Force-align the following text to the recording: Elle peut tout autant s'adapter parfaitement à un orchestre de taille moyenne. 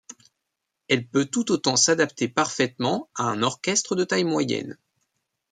Elle 0.87 1.05
peut 1.07 1.25
tout 1.27 1.51
autant 1.51 1.75
s'adapter 1.75 2.27
parfaitement 2.27 3.07
à 3.13 3.25
un 3.25 3.43
orchestre 3.43 3.95
de 3.95 4.03
taille 4.03 4.23
moyenne. 4.23 4.79